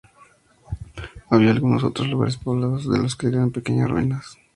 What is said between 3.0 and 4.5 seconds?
que quedan pequeñas ruinas.